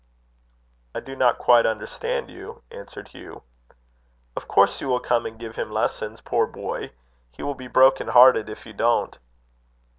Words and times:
"I 0.95 0.99
do 0.99 1.15
not 1.15 1.37
quite 1.37 1.67
understand 1.67 2.31
you," 2.31 2.63
answered 2.71 3.09
Hugh. 3.09 3.43
"Of 4.35 4.47
course 4.47 4.81
you 4.81 4.87
will 4.87 4.99
come 4.99 5.27
and 5.27 5.37
give 5.37 5.57
him 5.57 5.69
lessons, 5.69 6.21
poor 6.21 6.47
boy. 6.47 6.93
He 7.29 7.43
will 7.43 7.53
be 7.53 7.67
broken 7.67 8.07
hearted 8.07 8.49
if 8.49 8.65
you 8.65 8.73
don't." 8.73 9.19